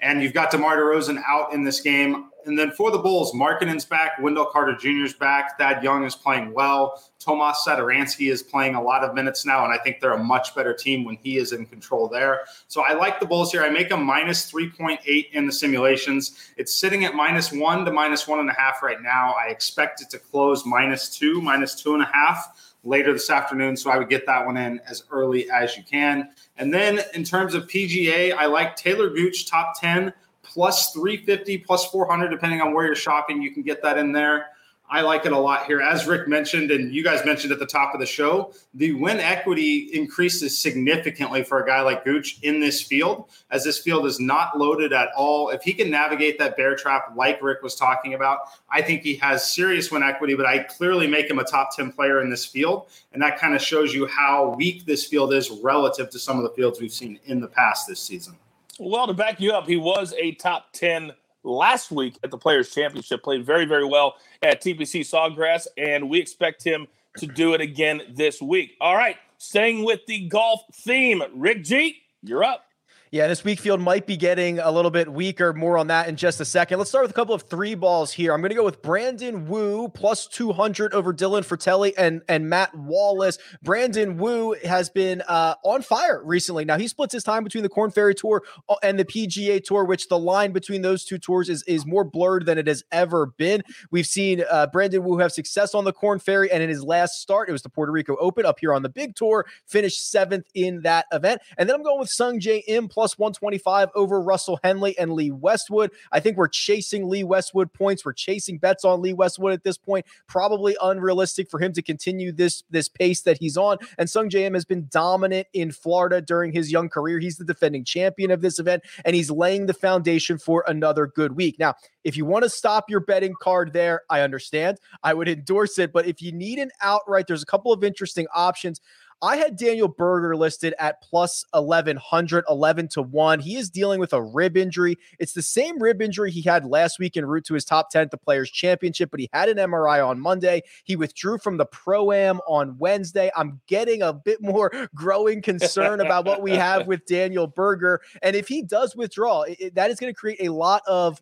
And 0.00 0.22
you've 0.22 0.34
got 0.34 0.52
DeMar 0.52 0.76
DeRozan 0.76 1.20
out 1.26 1.52
in 1.52 1.64
this 1.64 1.80
game. 1.80 2.29
And 2.46 2.58
then 2.58 2.70
for 2.70 2.90
the 2.90 2.98
Bulls, 2.98 3.32
Markkanen's 3.32 3.84
back, 3.84 4.12
Wendell 4.20 4.46
Carter 4.46 4.74
Jr. 4.74 5.04
is 5.04 5.14
back, 5.14 5.58
Thad 5.58 5.82
Young 5.82 6.04
is 6.04 6.14
playing 6.14 6.52
well, 6.52 7.02
Tomas 7.18 7.62
Satoransky 7.66 8.32
is 8.32 8.42
playing 8.42 8.74
a 8.74 8.82
lot 8.82 9.04
of 9.04 9.14
minutes 9.14 9.44
now, 9.44 9.64
and 9.64 9.72
I 9.72 9.78
think 9.78 10.00
they're 10.00 10.12
a 10.12 10.22
much 10.22 10.54
better 10.54 10.72
team 10.72 11.04
when 11.04 11.18
he 11.22 11.36
is 11.36 11.52
in 11.52 11.66
control 11.66 12.08
there. 12.08 12.40
So 12.66 12.82
I 12.82 12.94
like 12.94 13.20
the 13.20 13.26
Bulls 13.26 13.52
here. 13.52 13.62
I 13.62 13.70
make 13.70 13.90
them 13.90 14.04
minus 14.04 14.50
3.8 14.50 15.30
in 15.32 15.46
the 15.46 15.52
simulations. 15.52 16.52
It's 16.56 16.74
sitting 16.74 17.04
at 17.04 17.14
minus 17.14 17.52
one 17.52 17.84
to 17.84 17.92
minus 17.92 18.26
one 18.26 18.40
and 18.40 18.48
a 18.48 18.54
half 18.54 18.82
right 18.82 19.02
now. 19.02 19.34
I 19.34 19.50
expect 19.50 20.00
it 20.00 20.08
to 20.10 20.18
close 20.18 20.64
minus 20.64 21.16
two, 21.16 21.42
minus 21.42 21.74
two 21.74 21.94
and 21.94 22.02
a 22.02 22.10
half 22.12 22.74
later 22.84 23.12
this 23.12 23.28
afternoon. 23.28 23.76
So 23.76 23.90
I 23.90 23.98
would 23.98 24.08
get 24.08 24.26
that 24.26 24.44
one 24.44 24.56
in 24.56 24.80
as 24.88 25.04
early 25.10 25.50
as 25.50 25.76
you 25.76 25.82
can. 25.82 26.30
And 26.56 26.72
then 26.72 27.00
in 27.14 27.24
terms 27.24 27.54
of 27.54 27.66
PGA, 27.66 28.34
I 28.34 28.46
like 28.46 28.76
Taylor 28.76 29.10
Gooch 29.10 29.46
top 29.46 29.78
10 29.80 30.12
plus 30.50 30.92
350 30.92 31.58
plus 31.58 31.86
400 31.86 32.28
depending 32.28 32.60
on 32.60 32.74
where 32.74 32.84
you're 32.84 32.94
shopping. 32.94 33.40
You 33.40 33.52
can 33.52 33.62
get 33.62 33.82
that 33.82 33.96
in 33.96 34.12
there. 34.12 34.48
I 34.92 35.02
like 35.02 35.24
it 35.24 35.30
a 35.30 35.38
lot 35.38 35.66
here. 35.66 35.80
As 35.80 36.08
Rick 36.08 36.26
mentioned, 36.26 36.72
and 36.72 36.92
you 36.92 37.04
guys 37.04 37.24
mentioned 37.24 37.52
at 37.52 37.60
the 37.60 37.66
top 37.66 37.94
of 37.94 38.00
the 38.00 38.06
show, 38.06 38.52
the 38.74 38.92
win 38.94 39.20
equity 39.20 39.88
increases 39.92 40.58
significantly 40.58 41.44
for 41.44 41.62
a 41.62 41.66
guy 41.66 41.80
like 41.80 42.04
Gooch 42.04 42.40
in 42.42 42.58
this 42.58 42.82
field, 42.82 43.30
as 43.52 43.62
this 43.62 43.78
field 43.78 44.04
is 44.04 44.18
not 44.18 44.58
loaded 44.58 44.92
at 44.92 45.10
all. 45.16 45.50
If 45.50 45.62
he 45.62 45.72
can 45.74 45.90
navigate 45.90 46.40
that 46.40 46.56
bear 46.56 46.74
trap 46.74 47.12
like 47.14 47.40
Rick 47.40 47.62
was 47.62 47.76
talking 47.76 48.14
about, 48.14 48.38
I 48.68 48.82
think 48.82 49.02
he 49.02 49.14
has 49.16 49.48
serious 49.48 49.92
win 49.92 50.02
equity, 50.02 50.34
but 50.34 50.46
I 50.46 50.58
clearly 50.64 51.06
make 51.06 51.30
him 51.30 51.38
a 51.38 51.44
top 51.44 51.74
10 51.76 51.92
player 51.92 52.20
in 52.20 52.28
this 52.28 52.44
field. 52.44 52.88
And 53.12 53.22
that 53.22 53.38
kind 53.38 53.54
of 53.54 53.62
shows 53.62 53.94
you 53.94 54.08
how 54.08 54.56
weak 54.56 54.86
this 54.86 55.06
field 55.06 55.32
is 55.32 55.50
relative 55.50 56.10
to 56.10 56.18
some 56.18 56.36
of 56.36 56.42
the 56.42 56.50
fields 56.50 56.80
we've 56.80 56.92
seen 56.92 57.20
in 57.26 57.40
the 57.40 57.48
past 57.48 57.86
this 57.86 58.00
season. 58.00 58.36
Well, 58.82 59.06
to 59.08 59.12
back 59.12 59.42
you 59.42 59.52
up, 59.52 59.66
he 59.66 59.76
was 59.76 60.14
a 60.18 60.32
top 60.36 60.72
10 60.72 61.12
last 61.42 61.90
week 61.90 62.16
at 62.24 62.30
the 62.30 62.38
Players 62.38 62.70
Championship, 62.70 63.22
played 63.22 63.44
very, 63.44 63.66
very 63.66 63.84
well 63.84 64.14
at 64.40 64.62
TPC 64.62 65.02
Sawgrass, 65.02 65.66
and 65.76 66.08
we 66.08 66.18
expect 66.18 66.64
him 66.64 66.86
to 67.18 67.26
do 67.26 67.52
it 67.52 67.60
again 67.60 68.00
this 68.08 68.40
week. 68.40 68.78
All 68.80 68.96
right, 68.96 69.18
staying 69.36 69.84
with 69.84 70.06
the 70.06 70.26
golf 70.28 70.62
theme, 70.72 71.22
Rick 71.34 71.64
G, 71.64 71.98
you're 72.22 72.42
up. 72.42 72.69
Yeah, 73.12 73.26
this 73.26 73.42
weak 73.42 73.58
field 73.58 73.80
might 73.80 74.06
be 74.06 74.16
getting 74.16 74.60
a 74.60 74.70
little 74.70 74.92
bit 74.92 75.12
weaker. 75.12 75.52
More 75.52 75.76
on 75.76 75.88
that 75.88 76.06
in 76.06 76.14
just 76.14 76.40
a 76.40 76.44
second. 76.44 76.78
Let's 76.78 76.90
start 76.90 77.02
with 77.02 77.10
a 77.10 77.14
couple 77.14 77.34
of 77.34 77.42
three 77.42 77.74
balls 77.74 78.12
here. 78.12 78.32
I'm 78.32 78.40
going 78.40 78.50
to 78.50 78.54
go 78.54 78.64
with 78.64 78.82
Brandon 78.82 79.48
Wu 79.48 79.88
plus 79.88 80.28
200 80.28 80.94
over 80.94 81.12
Dylan 81.12 81.44
Frittelli 81.44 81.92
and 81.98 82.22
and 82.28 82.48
Matt 82.48 82.72
Wallace. 82.72 83.36
Brandon 83.64 84.16
Wu 84.16 84.54
has 84.64 84.90
been 84.90 85.24
uh, 85.26 85.56
on 85.64 85.82
fire 85.82 86.22
recently. 86.24 86.64
Now 86.64 86.78
he 86.78 86.86
splits 86.86 87.12
his 87.12 87.24
time 87.24 87.42
between 87.42 87.64
the 87.64 87.68
Korn 87.68 87.90
Ferry 87.90 88.14
Tour 88.14 88.44
uh, 88.68 88.76
and 88.80 88.96
the 88.96 89.04
PGA 89.04 89.60
Tour, 89.60 89.84
which 89.86 90.06
the 90.06 90.18
line 90.18 90.52
between 90.52 90.82
those 90.82 91.04
two 91.04 91.18
tours 91.18 91.48
is 91.48 91.64
is 91.64 91.84
more 91.84 92.04
blurred 92.04 92.46
than 92.46 92.58
it 92.58 92.68
has 92.68 92.84
ever 92.92 93.26
been. 93.26 93.64
We've 93.90 94.06
seen 94.06 94.44
uh, 94.48 94.68
Brandon 94.68 95.02
Wu 95.02 95.18
have 95.18 95.32
success 95.32 95.74
on 95.74 95.82
the 95.82 95.92
Korn 95.92 96.20
Ferry, 96.20 96.48
and 96.52 96.62
in 96.62 96.68
his 96.68 96.84
last 96.84 97.20
start, 97.20 97.48
it 97.48 97.52
was 97.52 97.62
the 97.62 97.70
Puerto 97.70 97.90
Rico 97.90 98.14
Open 98.20 98.46
up 98.46 98.60
here 98.60 98.72
on 98.72 98.84
the 98.84 98.88
Big 98.88 99.16
Tour, 99.16 99.46
finished 99.66 100.12
seventh 100.12 100.46
in 100.54 100.82
that 100.82 101.06
event. 101.10 101.40
And 101.58 101.68
then 101.68 101.74
I'm 101.74 101.82
going 101.82 101.98
with 101.98 102.08
Sungjae 102.16 102.62
Im 102.68 102.86
plus 102.86 102.99
plus 103.00 103.18
125 103.18 103.88
over 103.94 104.20
Russell 104.20 104.60
Henley 104.62 104.98
and 104.98 105.14
Lee 105.14 105.30
Westwood. 105.30 105.90
I 106.12 106.20
think 106.20 106.36
we're 106.36 106.48
chasing 106.48 107.08
Lee 107.08 107.24
Westwood 107.24 107.72
points. 107.72 108.04
We're 108.04 108.12
chasing 108.12 108.58
bets 108.58 108.84
on 108.84 109.00
Lee 109.00 109.14
Westwood 109.14 109.54
at 109.54 109.64
this 109.64 109.78
point. 109.78 110.04
Probably 110.26 110.76
unrealistic 110.82 111.48
for 111.50 111.58
him 111.58 111.72
to 111.72 111.80
continue 111.80 112.30
this 112.30 112.62
this 112.68 112.90
pace 112.90 113.22
that 113.22 113.38
he's 113.38 113.56
on. 113.56 113.78
And 113.96 114.06
Sungjae 114.06 114.42
Im 114.42 114.52
has 114.52 114.66
been 114.66 114.86
dominant 114.90 115.46
in 115.54 115.72
Florida 115.72 116.20
during 116.20 116.52
his 116.52 116.70
young 116.70 116.90
career. 116.90 117.18
He's 117.18 117.38
the 117.38 117.44
defending 117.46 117.84
champion 117.84 118.30
of 118.30 118.42
this 118.42 118.58
event, 118.58 118.82
and 119.06 119.16
he's 119.16 119.30
laying 119.30 119.64
the 119.64 119.72
foundation 119.72 120.36
for 120.36 120.62
another 120.68 121.06
good 121.06 121.32
week. 121.36 121.58
Now, 121.58 121.76
if 122.04 122.18
you 122.18 122.26
want 122.26 122.42
to 122.42 122.50
stop 122.50 122.90
your 122.90 123.00
betting 123.00 123.32
card 123.40 123.72
there, 123.72 124.02
I 124.10 124.20
understand. 124.20 124.76
I 125.02 125.14
would 125.14 125.26
endorse 125.26 125.78
it. 125.78 125.90
But 125.90 126.04
if 126.04 126.20
you 126.20 126.32
need 126.32 126.58
an 126.58 126.70
outright, 126.82 127.28
there's 127.28 127.42
a 127.42 127.46
couple 127.46 127.72
of 127.72 127.82
interesting 127.82 128.26
options. 128.34 128.82
I 129.22 129.36
had 129.36 129.56
Daniel 129.56 129.88
Berger 129.88 130.34
listed 130.34 130.74
at 130.78 131.02
plus 131.02 131.44
1100, 131.52 132.44
11 132.48 132.88
to 132.88 133.02
1. 133.02 133.40
He 133.40 133.56
is 133.56 133.68
dealing 133.68 134.00
with 134.00 134.14
a 134.14 134.22
rib 134.22 134.56
injury. 134.56 134.96
It's 135.18 135.34
the 135.34 135.42
same 135.42 135.80
rib 135.80 136.00
injury 136.00 136.30
he 136.30 136.40
had 136.40 136.64
last 136.64 136.98
week 136.98 137.16
en 137.16 137.26
route 137.26 137.44
to 137.46 137.54
his 137.54 137.64
top 137.64 137.90
10 137.90 138.02
at 138.02 138.10
the 138.10 138.16
Players 138.16 138.50
Championship, 138.50 139.10
but 139.10 139.20
he 139.20 139.28
had 139.32 139.50
an 139.50 139.58
MRI 139.58 140.06
on 140.06 140.18
Monday. 140.18 140.62
He 140.84 140.96
withdrew 140.96 141.38
from 141.38 141.58
the 141.58 141.66
Pro 141.66 142.12
Am 142.12 142.40
on 142.48 142.78
Wednesday. 142.78 143.30
I'm 143.36 143.60
getting 143.66 144.00
a 144.00 144.12
bit 144.12 144.40
more 144.40 144.72
growing 144.94 145.42
concern 145.42 146.00
about 146.00 146.24
what 146.24 146.40
we 146.40 146.52
have 146.52 146.86
with 146.86 147.04
Daniel 147.04 147.46
Berger. 147.46 148.00
And 148.22 148.34
if 148.34 148.48
he 148.48 148.62
does 148.62 148.96
withdraw, 148.96 149.42
it, 149.42 149.74
that 149.74 149.90
is 149.90 150.00
going 150.00 150.12
to 150.12 150.18
create 150.18 150.40
a 150.40 150.52
lot 150.52 150.82
of 150.86 151.20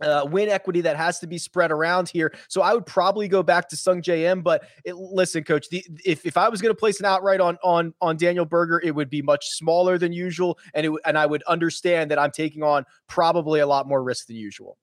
uh, 0.00 0.26
win 0.30 0.48
equity 0.48 0.80
that 0.80 0.96
has 0.96 1.18
to 1.20 1.26
be 1.26 1.38
spread 1.38 1.70
around 1.70 2.08
here. 2.08 2.34
So 2.48 2.62
I 2.62 2.74
would 2.74 2.86
probably 2.86 3.28
go 3.28 3.42
back 3.42 3.68
to 3.68 3.76
Sungjae 3.76 4.30
Im. 4.30 4.42
But 4.42 4.64
it, 4.84 4.94
listen, 4.94 5.44
coach, 5.44 5.68
the, 5.68 5.84
if, 6.04 6.26
if 6.26 6.36
I 6.36 6.48
was 6.48 6.60
going 6.60 6.74
to 6.74 6.78
place 6.78 7.00
an 7.00 7.06
outright 7.06 7.40
on 7.40 7.58
on 7.62 7.94
on 8.00 8.16
Daniel 8.16 8.44
Berger, 8.44 8.80
it 8.82 8.94
would 8.94 9.10
be 9.10 9.22
much 9.22 9.46
smaller 9.50 9.98
than 9.98 10.12
usual, 10.12 10.58
and 10.74 10.86
it 10.86 10.92
and 11.04 11.18
I 11.18 11.26
would 11.26 11.42
understand 11.44 12.10
that 12.10 12.18
I'm 12.18 12.32
taking 12.32 12.62
on 12.62 12.84
probably 13.06 13.60
a 13.60 13.66
lot 13.66 13.86
more 13.86 14.02
risk 14.02 14.26
than 14.26 14.36
usual. 14.36 14.76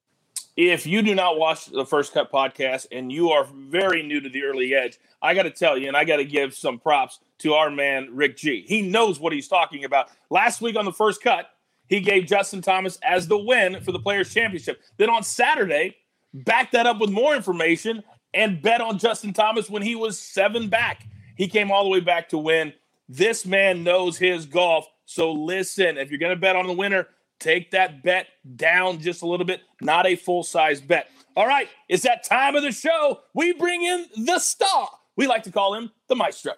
If 0.55 0.85
you 0.85 1.01
do 1.01 1.15
not 1.15 1.37
watch 1.37 1.67
the 1.67 1.85
First 1.85 2.13
Cut 2.13 2.29
podcast 2.29 2.87
and 2.91 3.09
you 3.09 3.29
are 3.29 3.45
very 3.45 4.03
new 4.03 4.19
to 4.19 4.27
the 4.27 4.43
early 4.43 4.75
edge, 4.75 4.99
I 5.21 5.33
got 5.33 5.43
to 5.43 5.51
tell 5.51 5.77
you, 5.77 5.87
and 5.87 5.95
I 5.95 6.03
got 6.03 6.17
to 6.17 6.25
give 6.25 6.53
some 6.53 6.79
props 6.79 7.19
to 7.39 7.53
our 7.53 7.69
man 7.69 8.09
Rick 8.11 8.35
G. 8.35 8.65
He 8.67 8.81
knows 8.81 9.21
what 9.21 9.31
he's 9.31 9.47
talking 9.47 9.85
about. 9.85 10.09
Last 10.29 10.59
week 10.59 10.75
on 10.75 10.83
the 10.83 10.91
First 10.91 11.23
Cut 11.23 11.49
he 11.89 11.99
gave 11.99 12.27
Justin 12.27 12.61
Thomas 12.61 12.97
as 13.03 13.27
the 13.27 13.37
win 13.37 13.81
for 13.81 13.91
the 13.91 13.99
Players' 13.99 14.33
Championship. 14.33 14.81
Then 14.97 15.09
on 15.09 15.23
Saturday, 15.23 15.97
backed 16.33 16.71
that 16.73 16.85
up 16.85 16.99
with 16.99 17.09
more 17.09 17.35
information 17.35 18.03
and 18.33 18.61
bet 18.61 18.79
on 18.79 18.99
Justin 18.99 19.33
Thomas 19.33 19.69
when 19.69 19.81
he 19.81 19.95
was 19.95 20.17
seven 20.17 20.69
back. 20.69 21.07
He 21.35 21.47
came 21.47 21.71
all 21.71 21.83
the 21.83 21.89
way 21.89 21.99
back 21.99 22.29
to 22.29 22.37
win. 22.37 22.73
This 23.09 23.45
man 23.45 23.83
knows 23.83 24.17
his 24.17 24.45
golf. 24.45 24.87
So 25.05 25.31
listen, 25.31 25.97
if 25.97 26.11
you're 26.11 26.19
going 26.19 26.35
to 26.35 26.39
bet 26.39 26.55
on 26.55 26.67
the 26.67 26.73
winner, 26.73 27.07
take 27.39 27.71
that 27.71 28.03
bet 28.03 28.27
down 28.55 28.99
just 28.99 29.23
a 29.23 29.25
little 29.25 29.45
bit, 29.45 29.61
not 29.81 30.05
a 30.05 30.15
full 30.15 30.43
size 30.43 30.79
bet. 30.79 31.09
All 31.35 31.47
right, 31.47 31.69
it's 31.87 32.03
that 32.03 32.23
time 32.23 32.55
of 32.55 32.61
the 32.61 32.71
show. 32.71 33.21
We 33.33 33.53
bring 33.53 33.83
in 33.83 34.05
the 34.25 34.37
star. 34.37 34.89
We 35.15 35.25
like 35.25 35.43
to 35.43 35.51
call 35.51 35.73
him 35.73 35.91
the 36.07 36.15
maestro. 36.15 36.53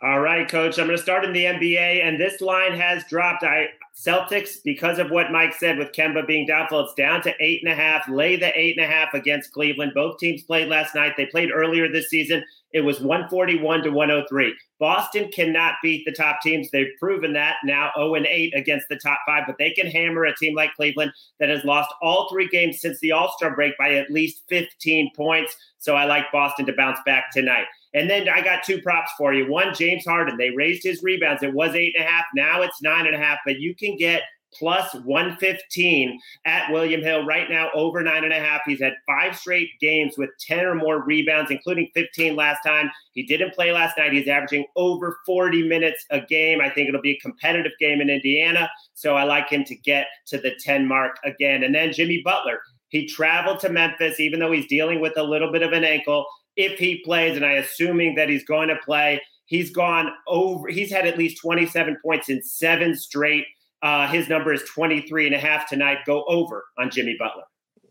All 0.00 0.20
right, 0.20 0.48
coach. 0.48 0.78
I'm 0.78 0.86
going 0.86 0.96
to 0.96 1.02
start 1.02 1.24
in 1.24 1.32
the 1.32 1.44
NBA, 1.44 2.04
and 2.04 2.20
this 2.20 2.40
line 2.40 2.72
has 2.74 3.04
dropped. 3.08 3.42
I 3.42 3.66
Celtics, 3.98 4.62
because 4.64 5.00
of 5.00 5.10
what 5.10 5.32
Mike 5.32 5.54
said 5.54 5.76
with 5.76 5.90
Kemba 5.90 6.24
being 6.24 6.46
doubtful, 6.46 6.80
it's 6.80 6.94
down 6.94 7.20
to 7.22 7.34
eight 7.40 7.62
and 7.64 7.72
a 7.72 7.74
half. 7.74 8.08
Lay 8.08 8.36
the 8.36 8.56
eight 8.56 8.78
and 8.78 8.84
a 8.84 8.88
half 8.88 9.12
against 9.12 9.52
Cleveland. 9.52 9.90
Both 9.92 10.18
teams 10.18 10.44
played 10.44 10.68
last 10.68 10.94
night. 10.94 11.14
They 11.16 11.26
played 11.26 11.50
earlier 11.52 11.90
this 11.90 12.08
season. 12.08 12.44
It 12.72 12.82
was 12.82 13.00
141 13.00 13.82
to 13.82 13.90
103. 13.90 14.54
Boston 14.78 15.28
cannot 15.32 15.74
beat 15.82 16.04
the 16.04 16.12
top 16.12 16.40
teams. 16.42 16.70
They've 16.70 16.92
proven 17.00 17.32
that 17.32 17.56
now 17.64 17.90
0 17.96 18.14
and 18.14 18.26
8 18.26 18.54
against 18.54 18.88
the 18.88 19.00
top 19.02 19.18
five, 19.26 19.44
but 19.48 19.58
they 19.58 19.72
can 19.72 19.88
hammer 19.88 20.24
a 20.24 20.36
team 20.36 20.54
like 20.54 20.74
Cleveland 20.74 21.10
that 21.40 21.48
has 21.48 21.64
lost 21.64 21.92
all 22.00 22.28
three 22.28 22.46
games 22.46 22.80
since 22.80 23.00
the 23.00 23.10
All 23.10 23.32
Star 23.36 23.52
break 23.54 23.76
by 23.78 23.94
at 23.94 24.12
least 24.12 24.42
15 24.48 25.10
points. 25.16 25.56
So 25.78 25.96
I 25.96 26.04
like 26.04 26.30
Boston 26.30 26.66
to 26.66 26.72
bounce 26.72 27.00
back 27.04 27.32
tonight. 27.32 27.66
And 27.94 28.08
then 28.08 28.28
I 28.28 28.42
got 28.42 28.64
two 28.64 28.80
props 28.82 29.12
for 29.16 29.32
you. 29.32 29.50
One, 29.50 29.74
James 29.74 30.04
Harden. 30.04 30.36
They 30.36 30.50
raised 30.50 30.82
his 30.82 31.02
rebounds. 31.02 31.42
It 31.42 31.54
was 31.54 31.74
eight 31.74 31.94
and 31.96 32.06
a 32.06 32.10
half. 32.10 32.24
Now 32.34 32.62
it's 32.62 32.82
nine 32.82 33.06
and 33.06 33.14
a 33.14 33.18
half, 33.18 33.38
but 33.44 33.60
you 33.60 33.74
can 33.74 33.96
get 33.96 34.22
plus 34.54 34.94
115 34.94 36.18
at 36.44 36.72
William 36.72 37.02
Hill 37.02 37.24
right 37.26 37.48
now, 37.50 37.70
over 37.74 38.02
nine 38.02 38.24
and 38.24 38.32
a 38.32 38.38
half. 38.38 38.62
He's 38.64 38.80
had 38.80 38.94
five 39.06 39.36
straight 39.36 39.68
games 39.80 40.16
with 40.16 40.30
10 40.46 40.64
or 40.64 40.74
more 40.74 41.04
rebounds, 41.04 41.50
including 41.50 41.90
15 41.94 42.36
last 42.36 42.60
time. 42.64 42.90
He 43.12 43.24
didn't 43.24 43.54
play 43.54 43.72
last 43.72 43.98
night. 43.98 44.12
He's 44.12 44.28
averaging 44.28 44.66
over 44.76 45.18
40 45.26 45.68
minutes 45.68 46.04
a 46.10 46.20
game. 46.20 46.60
I 46.60 46.70
think 46.70 46.88
it'll 46.88 47.00
be 47.00 47.12
a 47.12 47.20
competitive 47.20 47.72
game 47.78 48.00
in 48.00 48.10
Indiana. 48.10 48.70
So 48.94 49.16
I 49.16 49.24
like 49.24 49.50
him 49.50 49.64
to 49.64 49.76
get 49.76 50.06
to 50.28 50.38
the 50.38 50.54
10 50.60 50.86
mark 50.86 51.16
again. 51.24 51.62
And 51.62 51.74
then 51.74 51.92
Jimmy 51.92 52.22
Butler. 52.24 52.60
He 52.90 53.06
traveled 53.06 53.60
to 53.60 53.68
Memphis, 53.68 54.18
even 54.18 54.40
though 54.40 54.50
he's 54.50 54.66
dealing 54.66 55.00
with 55.00 55.18
a 55.18 55.22
little 55.22 55.52
bit 55.52 55.60
of 55.60 55.72
an 55.72 55.84
ankle. 55.84 56.24
If 56.58 56.78
he 56.78 57.02
plays, 57.02 57.36
and 57.36 57.46
I 57.46 57.52
assuming 57.52 58.16
that 58.16 58.28
he's 58.28 58.44
going 58.44 58.68
to 58.68 58.76
play, 58.84 59.22
he's 59.46 59.70
gone 59.70 60.12
over, 60.26 60.68
he's 60.68 60.92
had 60.92 61.06
at 61.06 61.16
least 61.16 61.40
27 61.40 61.96
points 62.04 62.28
in 62.28 62.42
seven 62.42 62.94
straight 62.94 63.46
uh, 63.82 64.08
his 64.08 64.28
number 64.28 64.52
is 64.52 64.62
23 64.64 65.26
and 65.26 65.34
a 65.34 65.38
half 65.38 65.68
tonight. 65.68 65.98
Go 66.04 66.24
over 66.26 66.64
on 66.78 66.90
Jimmy 66.90 67.16
Butler. 67.18 67.44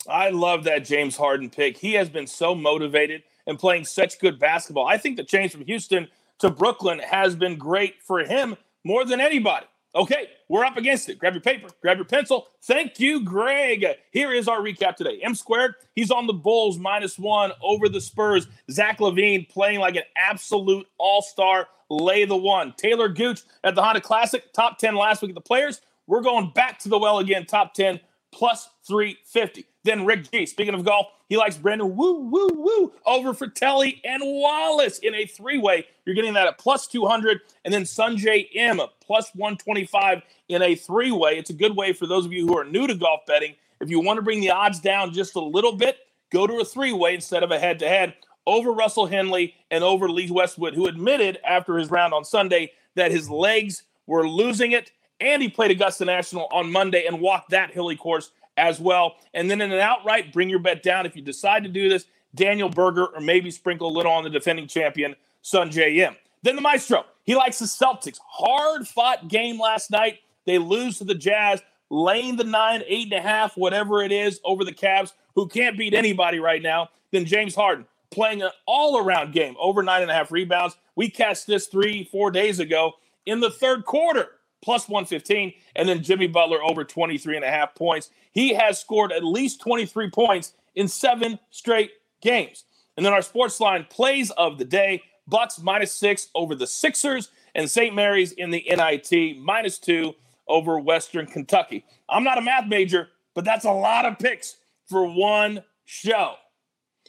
I 0.09 0.29
love 0.29 0.63
that 0.65 0.85
James 0.85 1.15
Harden 1.15 1.49
pick. 1.49 1.77
He 1.77 1.93
has 1.93 2.09
been 2.09 2.27
so 2.27 2.55
motivated 2.55 3.23
and 3.45 3.57
playing 3.57 3.85
such 3.85 4.19
good 4.19 4.39
basketball. 4.39 4.85
I 4.85 4.97
think 4.97 5.17
the 5.17 5.23
change 5.23 5.51
from 5.51 5.65
Houston 5.65 6.07
to 6.39 6.49
Brooklyn 6.49 6.99
has 6.99 7.35
been 7.35 7.57
great 7.57 7.95
for 8.03 8.19
him 8.19 8.55
more 8.83 9.05
than 9.05 9.19
anybody. 9.19 9.65
Okay, 9.97 10.29
we're 10.47 10.63
up 10.63 10.77
against 10.77 11.09
it. 11.09 11.17
Grab 11.17 11.33
your 11.33 11.41
paper, 11.41 11.69
grab 11.81 11.97
your 11.97 12.05
pencil. 12.05 12.45
Thank 12.61 12.99
you, 12.99 13.23
Greg. 13.23 13.83
Here 14.11 14.31
is 14.31 14.47
our 14.47 14.59
recap 14.59 14.95
today. 14.95 15.19
M 15.23 15.33
squared, 15.33 15.73
he's 15.95 16.11
on 16.11 16.27
the 16.27 16.33
Bulls 16.33 16.77
minus 16.77 17.17
one 17.17 17.51
over 17.63 17.89
the 17.89 17.99
Spurs. 17.99 18.47
Zach 18.69 18.99
LaVine 18.99 19.49
playing 19.49 19.79
like 19.79 19.95
an 19.95 20.03
absolute 20.15 20.85
all 20.99 21.23
star 21.23 21.67
lay 21.89 22.25
the 22.25 22.35
one. 22.35 22.75
Taylor 22.77 23.09
Gooch 23.09 23.41
at 23.63 23.73
the 23.73 23.81
Honda 23.81 23.99
Classic, 23.99 24.43
top 24.53 24.77
10 24.77 24.93
last 24.93 25.23
week 25.23 25.29
at 25.29 25.35
the 25.35 25.41
Players. 25.41 25.81
We're 26.05 26.21
going 26.21 26.51
back 26.51 26.77
to 26.79 26.89
the 26.89 26.99
well 26.99 27.17
again, 27.17 27.47
top 27.47 27.73
10 27.73 27.99
plus 28.31 28.69
350. 28.87 29.65
Then 29.87 30.05
Rick 30.05 30.29
G, 30.31 30.45
speaking 30.45 30.73
of 30.73 30.83
golf, 30.83 31.07
he 31.29 31.37
likes 31.37 31.55
Brandon 31.55 31.95
Wu, 31.95 32.19
woo, 32.29 32.49
woo 32.53 32.91
over 33.05 33.33
Frittelli 33.33 34.01
and 34.03 34.21
Wallace 34.21 34.99
in 34.99 35.15
a 35.15 35.25
three 35.25 35.57
way. 35.57 35.87
You're 36.05 36.13
getting 36.13 36.33
that 36.33 36.45
at 36.45 36.57
plus 36.57 36.87
200. 36.87 37.39
And 37.63 37.73
then 37.73 37.83
Sungjae 37.83 38.49
Im, 38.53 38.81
plus 38.99 39.31
125 39.33 40.23
in 40.49 40.61
a 40.61 40.75
three 40.75 41.11
way. 41.11 41.37
It's 41.37 41.51
a 41.51 41.53
good 41.53 41.77
way 41.77 41.93
for 41.93 42.05
those 42.05 42.25
of 42.25 42.33
you 42.33 42.45
who 42.45 42.57
are 42.57 42.65
new 42.65 42.85
to 42.85 42.95
golf 42.95 43.21
betting. 43.25 43.55
If 43.79 43.89
you 43.89 44.01
want 44.01 44.17
to 44.17 44.23
bring 44.23 44.41
the 44.41 44.51
odds 44.51 44.81
down 44.81 45.13
just 45.13 45.35
a 45.35 45.41
little 45.41 45.73
bit, 45.73 45.97
go 46.33 46.45
to 46.45 46.59
a 46.59 46.65
three 46.65 46.91
way 46.91 47.15
instead 47.15 47.43
of 47.43 47.51
a 47.51 47.59
head 47.59 47.79
to 47.79 47.87
head 47.87 48.15
over 48.45 48.71
Russell 48.71 49.05
Henley 49.05 49.55
and 49.71 49.85
over 49.85 50.09
Lee 50.09 50.29
Westwood, 50.29 50.73
who 50.73 50.87
admitted 50.87 51.39
after 51.45 51.77
his 51.77 51.89
round 51.89 52.13
on 52.13 52.25
Sunday 52.25 52.73
that 52.95 53.11
his 53.11 53.29
legs 53.29 53.83
were 54.05 54.27
losing 54.27 54.73
it. 54.73 54.91
And 55.19 55.41
he 55.41 55.49
played 55.49 55.71
Augusta 55.71 56.05
National 56.05 56.47
on 56.51 56.71
Monday 56.71 57.05
and 57.07 57.21
walked 57.21 57.49
that 57.51 57.71
hilly 57.71 57.95
course 57.95 58.31
as 58.57 58.79
well. 58.79 59.15
And 59.33 59.49
then 59.49 59.61
in 59.61 59.71
an 59.71 59.79
outright, 59.79 60.33
bring 60.33 60.49
your 60.49 60.59
bet 60.59 60.83
down. 60.83 61.05
If 61.05 61.15
you 61.15 61.21
decide 61.21 61.63
to 61.63 61.69
do 61.69 61.87
this, 61.89 62.05
Daniel 62.35 62.69
Berger 62.69 63.05
or 63.07 63.21
maybe 63.21 63.51
sprinkle 63.51 63.89
a 63.89 63.95
little 63.95 64.11
on 64.11 64.23
the 64.23 64.29
defending 64.29 64.67
champion, 64.67 65.15
Sungjae 65.43 65.97
Im. 65.97 66.15
Then 66.43 66.55
the 66.55 66.61
Maestro. 66.61 67.05
He 67.23 67.35
likes 67.35 67.59
the 67.59 67.65
Celtics. 67.65 68.19
Hard 68.25 68.87
fought 68.87 69.27
game 69.27 69.59
last 69.59 69.91
night. 69.91 70.19
They 70.45 70.57
lose 70.57 70.97
to 70.99 71.03
the 71.03 71.15
Jazz, 71.15 71.61
laying 71.89 72.37
the 72.37 72.43
nine, 72.43 72.83
eight 72.87 73.11
and 73.11 73.13
a 73.13 73.21
half, 73.21 73.57
whatever 73.57 74.01
it 74.01 74.11
is, 74.11 74.39
over 74.45 74.63
the 74.63 74.73
Cavs, 74.73 75.11
who 75.35 75.47
can't 75.47 75.77
beat 75.77 75.93
anybody 75.93 76.39
right 76.39 76.61
now. 76.61 76.89
Then 77.11 77.25
James 77.25 77.55
Harden 77.55 77.85
playing 78.11 78.41
an 78.41 78.49
all 78.65 78.97
around 78.97 79.33
game, 79.33 79.55
over 79.59 79.83
nine 79.83 80.01
and 80.01 80.11
a 80.11 80.13
half 80.13 80.31
rebounds. 80.31 80.77
We 80.95 81.09
catched 81.09 81.47
this 81.47 81.67
three, 81.67 82.05
four 82.05 82.31
days 82.31 82.59
ago 82.59 82.93
in 83.25 83.41
the 83.41 83.51
third 83.51 83.85
quarter, 83.85 84.29
plus 84.67 84.89
115. 84.89 85.53
And 85.77 85.87
then 85.87 86.03
Jimmy 86.03 86.27
Butler 86.27 86.61
over 86.61 86.83
23 86.83 87.37
and 87.37 87.45
a 87.45 87.49
half 87.49 87.73
points. 87.73 88.09
He 88.33 88.53
has 88.53 88.77
scored 88.77 89.13
at 89.13 89.23
least 89.23 89.61
23 89.61 90.09
points 90.09 90.55
in 90.75 90.89
seven 90.89 91.39
straight 91.51 91.91
games. 92.21 92.65
And 92.97 93.05
then 93.05 93.13
our 93.13 93.21
sports 93.21 93.61
line 93.61 93.87
plays 93.89 94.29
of 94.31 94.57
the 94.57 94.65
day 94.65 95.03
Bucks 95.25 95.61
minus 95.61 95.93
six 95.93 96.27
over 96.35 96.53
the 96.53 96.67
Sixers, 96.67 97.29
and 97.55 97.71
St. 97.71 97.95
Mary's 97.95 98.33
in 98.33 98.49
the 98.49 98.65
NIT 98.69 99.37
minus 99.37 99.77
two 99.77 100.15
over 100.49 100.79
Western 100.79 101.27
Kentucky. 101.27 101.85
I'm 102.09 102.25
not 102.25 102.37
a 102.37 102.41
math 102.41 102.67
major, 102.67 103.07
but 103.35 103.45
that's 103.45 103.65
a 103.65 103.71
lot 103.71 104.05
of 104.05 104.19
picks 104.19 104.57
for 104.89 105.05
one 105.05 105.63
show. 105.85 106.35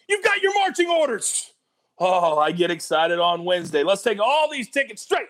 You've 0.09 0.25
got 0.25 0.43
your 0.43 0.55
marching 0.55 0.88
orders. 0.88 1.53
Oh, 1.99 2.38
I 2.38 2.53
get 2.53 2.71
excited 2.71 3.19
on 3.19 3.45
Wednesday. 3.45 3.83
Let's 3.83 4.03
take 4.03 4.21
all 4.21 4.49
these 4.49 4.71
tickets 4.71 5.03
straight 5.03 5.29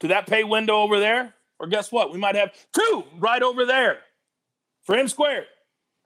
to 0.00 0.08
that 0.08 0.26
pay 0.26 0.44
window 0.44 0.76
over 0.76 0.98
there. 0.98 1.34
Or 1.60 1.66
guess 1.66 1.92
what? 1.92 2.10
We 2.10 2.18
might 2.18 2.34
have 2.36 2.52
two 2.72 3.04
right 3.18 3.42
over 3.42 3.66
there 3.66 3.98
for 4.82 4.96
M 4.96 5.06
squared, 5.06 5.44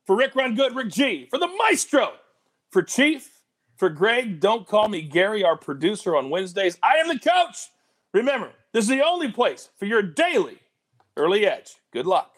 for 0.04 0.16
Rick 0.16 0.34
Run 0.34 0.56
Good, 0.56 0.74
Rick 0.74 0.90
G, 0.90 1.26
for 1.30 1.38
the 1.38 1.46
Maestro, 1.46 2.12
for 2.70 2.82
Chief, 2.82 3.40
for 3.76 3.88
Greg. 3.88 4.40
Don't 4.40 4.66
call 4.66 4.88
me 4.88 5.00
Gary, 5.00 5.44
our 5.44 5.56
producer 5.56 6.16
on 6.16 6.28
Wednesdays. 6.28 6.76
I 6.82 6.96
am 6.96 7.08
the 7.08 7.20
coach. 7.20 7.68
Remember, 8.12 8.50
this 8.72 8.84
is 8.84 8.88
the 8.88 9.04
only 9.04 9.30
place 9.30 9.70
for 9.78 9.86
your 9.86 10.02
daily 10.02 10.58
early 11.16 11.46
edge. 11.46 11.76
Good 11.92 12.06
luck. 12.06 12.32